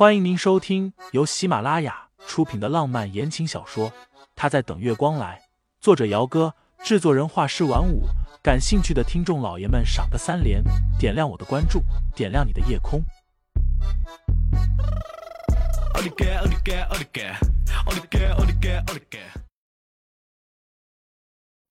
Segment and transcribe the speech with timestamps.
[0.00, 3.90] 欢迎您收听由喜马拉雅出品的浪漫言情小说
[4.34, 5.38] 《他在等月光来》，
[5.78, 8.04] 作者：姚哥，制作人：画师晚舞。
[8.42, 10.64] 感兴趣的听众老爷们，赏个三连，
[10.98, 11.82] 点亮我的关注，
[12.16, 13.02] 点亮你的夜空。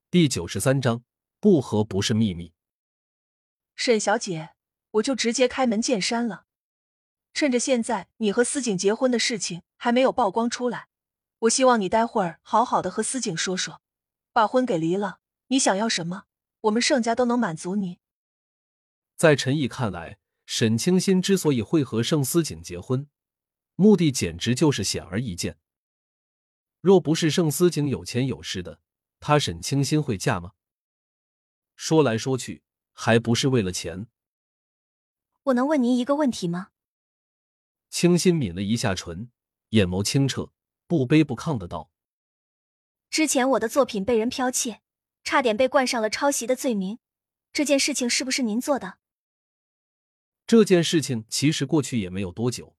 [0.08, 1.02] 第九十三章，
[1.40, 2.52] 不和不是秘密。
[3.74, 4.50] 沈小姐，
[4.92, 6.44] 我就直接开门见山了。
[7.32, 10.88] 趁着现在你和司景结婚的事情还没有曝光出来，
[11.40, 13.80] 我希望你待会儿好好的和司景说说，
[14.32, 16.24] 把婚给离了，你想要什么，
[16.62, 17.98] 我们盛家都能满足你。
[19.16, 23.08] 在陈毅看来，沈清心之所以会和盛思景结婚，
[23.76, 25.58] 目的简直就是显而易见。
[26.80, 28.80] 若不是盛思景有钱有势的，
[29.20, 30.52] 他沈清心会嫁吗？
[31.76, 34.06] 说来说去，还不是为了钱。
[35.44, 36.68] 我能问您一个问题吗？
[37.90, 39.30] 清新抿了一下唇，
[39.70, 40.52] 眼眸清澈，
[40.86, 41.90] 不卑不亢的道
[43.10, 44.80] ：“之前我的作品被人剽窃，
[45.24, 46.98] 差点被冠上了抄袭的罪名，
[47.52, 48.98] 这件事情是不是您做的？”
[50.46, 52.76] 这件事情其实过去也没有多久，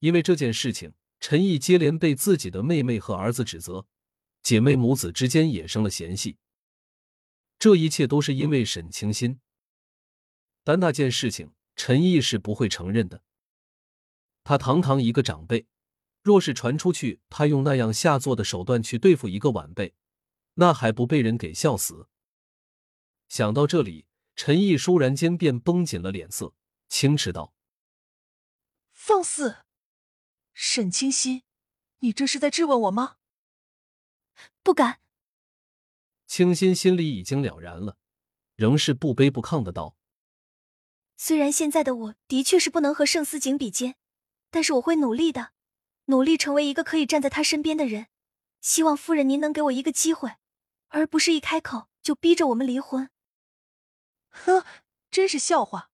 [0.00, 3.86] 因为这件事情，陈毅接连被自己的妹妹和儿子指责，
[4.42, 6.38] 姐妹母子之间也生了嫌隙。
[7.58, 9.40] 这一切都是因为沈清心，
[10.64, 13.22] 但那件事情陈毅是不会承认的。
[14.44, 15.66] 他堂堂一个长辈，
[16.22, 19.94] 若是传出去，他用那样下作的手段去对付一个晚辈，
[20.54, 22.08] 那还不被人给笑死？
[23.28, 26.54] 想到这里，陈毅倏然间便绷紧了脸色，
[26.88, 27.54] 轻斥道
[28.92, 29.64] ：“放肆！
[30.52, 31.42] 沈清心，
[32.00, 33.16] 你这是在质问我吗？”
[34.62, 35.00] 不敢。
[36.26, 37.96] 清新心里已经了然了，
[38.56, 39.96] 仍是不卑不亢的道
[41.16, 43.96] ：“虽然现在的我的确是不能和盛思景比肩。”
[44.52, 45.52] 但是我会努力的，
[46.04, 48.08] 努力成为一个可以站在他身边的人。
[48.60, 50.36] 希望夫人您能给我一个机会，
[50.88, 53.10] 而不是一开口就逼着我们离婚。
[54.28, 54.66] 呵，
[55.10, 55.90] 真是笑话！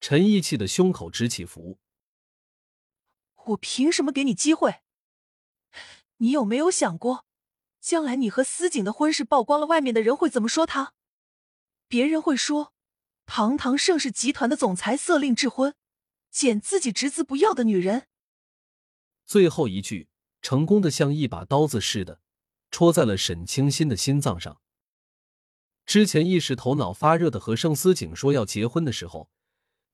[0.00, 1.78] 陈毅气的胸口直起伏。
[3.44, 4.80] 我凭什么给你机会？
[6.16, 7.26] 你有没有想过，
[7.78, 10.94] 将来你和司景的婚事曝光了，外面的人会怎么说他？
[11.88, 12.72] 别人会说，
[13.26, 15.74] 堂堂盛世集团的总裁色令智婚。
[16.34, 18.08] 捡自己侄子不要的女人，
[19.24, 20.08] 最后一句
[20.42, 22.20] 成功的像一把刀子似的
[22.72, 24.60] 戳在了沈清心的心脏上。
[25.86, 29.30] 之前一时头脑发热的和盛思景说要结婚的时候，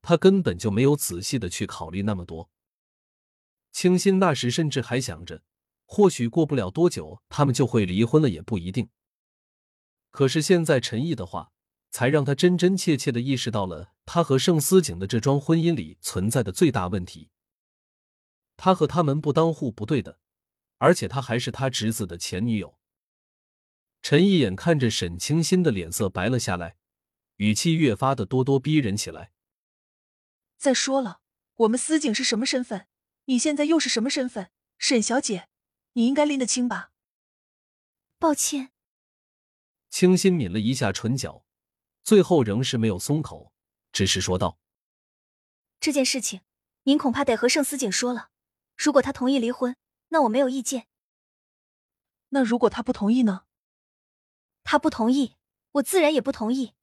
[0.00, 2.48] 他根本就没有仔细的去考虑那么多。
[3.70, 5.42] 清心那时甚至还想着，
[5.84, 8.88] 或许过不了多久他们就会离婚了，也不一定。
[10.10, 11.52] 可是现在陈毅的话。
[11.92, 17.30] 才让他真真切切的意识到了他和盛思景的这桩婚姻里存在的最大问题。
[18.56, 20.18] 他和他门不当户不对的，
[20.78, 22.76] 而且他还是他侄子的前女友。
[24.02, 26.76] 陈毅眼看着沈清新的脸色白了下来，
[27.36, 29.30] 语气越发的咄咄逼人起来。
[30.56, 31.20] 再说了，
[31.54, 32.88] 我们思景是什么身份？
[33.26, 34.50] 你现在又是什么身份？
[34.76, 35.46] 沈小姐，
[35.92, 36.90] 你应该拎得清吧？
[38.18, 38.72] 抱歉。
[39.88, 41.46] 清新抿了一下唇角。
[42.02, 43.52] 最后仍是没有松口，
[43.92, 44.58] 只是说道
[45.80, 46.40] ：“这件事情，
[46.84, 48.30] 您恐怕得和盛思景说了。
[48.76, 49.76] 如果他同意离婚，
[50.08, 50.86] 那我没有意见。
[52.30, 53.44] 那如果他不同意呢？
[54.62, 55.36] 他不同意，
[55.72, 56.74] 我自然也不同意。”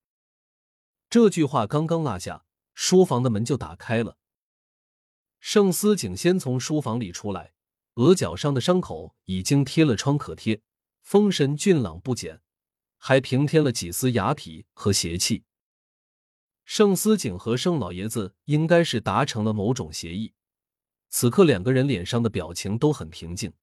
[1.10, 4.18] 这句话刚刚落下，书房的门就打开了。
[5.40, 7.54] 盛思景先从书房里出来，
[7.94, 10.62] 额角上的伤口已经贴了创可贴，
[11.02, 12.42] 风神俊朗不减。
[12.98, 15.46] 还平添了几丝雅痞和邪气。
[16.68, 20.34] 盛思景和盛老爷子应该是达成了某种协议，
[21.08, 23.54] 此刻两个人脸上的表情都很平静。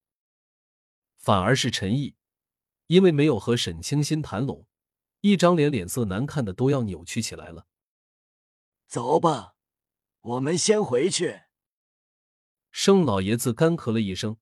[1.19, 2.17] 反而是陈毅，
[2.87, 4.67] 因为没有和沈清心谈拢，
[5.21, 7.67] 一张脸脸色难看的都要扭曲起来了。
[8.89, 9.55] 走吧，
[10.23, 11.43] 我们先回去。
[12.73, 14.39] 盛老爷子干咳了一声，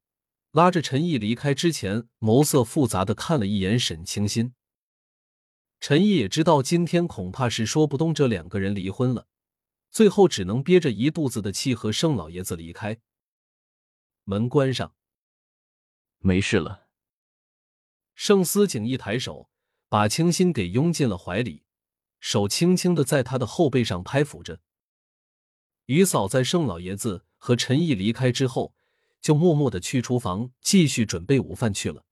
[0.53, 4.55] 拉着陈毅离开之前，眸色复杂的看了一眼沈清心。
[5.83, 9.27] 陈毅也知道，今天恐怕是说不动这两个人离婚了，
[9.91, 13.01] 最后只能憋着一肚子的气和盛老爷子离开。
[14.23, 14.95] 门关上，
[16.21, 16.87] 没事了。
[18.15, 19.51] 盛思景一抬手，
[19.89, 21.65] 把清新给拥进了怀里，
[22.21, 24.61] 手轻轻的在他的后背上拍抚着。
[25.87, 28.73] 于嫂在盛老爷子和陈毅离开之后，
[29.21, 32.05] 就默默的去厨房继续准备午饭去了。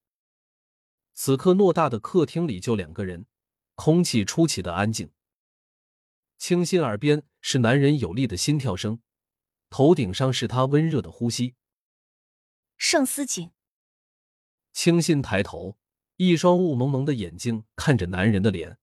[1.15, 3.27] 此刻偌大的客厅里就两个人。
[3.82, 5.11] 空气出奇的安静，
[6.37, 9.00] 清新耳边是男人有力的心跳声，
[9.71, 11.55] 头顶上是他温热的呼吸。
[12.77, 13.53] 盛思景，
[14.75, 15.79] 清新抬头，
[16.17, 18.77] 一双雾蒙蒙的眼睛看着男人的脸。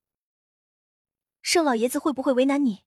[1.43, 2.79] 盛老爷子会不会为难你？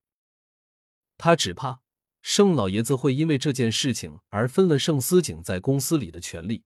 [1.17, 1.81] 他只怕
[2.21, 6.65] 盛老爷子会因为这件事情而分了盛思景在公司里的权利。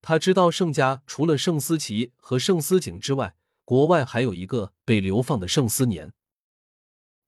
[0.00, 6.12] 他知道盛家除了盛思琪和盛思景之外，国外还有一个被流放的盛思年。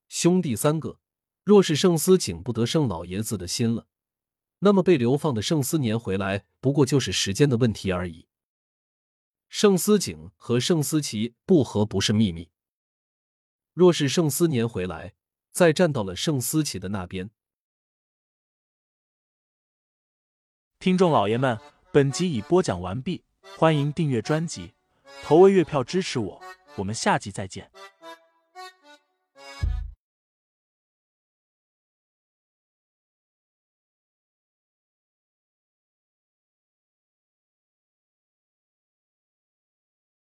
[0.09, 1.01] 兄弟三个，
[1.45, 3.89] 若是盛思景不得盛老爷子的心了，
[4.61, 8.29] 那么被流放的盛思年回来不过就是时间的问题而已。
[9.49, 12.51] 盛思景和盛思琪不和不是秘密。
[13.73, 15.15] 若是盛思年回来，
[15.53, 17.31] 再站到了盛思琪的那边，
[20.79, 21.59] 听众老爷们。
[21.93, 23.25] 本集已播讲完毕，
[23.57, 24.75] 欢迎订阅专辑，
[25.23, 26.41] 投喂月票支持我，
[26.77, 27.69] 我们下集再见。